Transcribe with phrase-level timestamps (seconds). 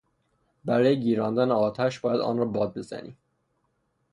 [0.65, 3.17] برای گیراندن آتش باید آن را باد بزنی.